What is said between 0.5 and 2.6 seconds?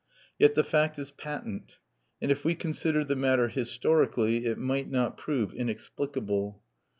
the fact is patent, and if we